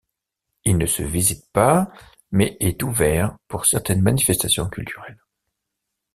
Il 0.65 0.79
ne 0.79 0.87
se 0.87 1.03
visite 1.03 1.51
pas, 1.53 1.91
mais 2.31 2.57
est 2.59 2.81
ouvert 2.81 3.37
pour 3.47 3.67
certaines 3.67 4.01
manifestations 4.01 4.67
culturelles. 4.67 5.21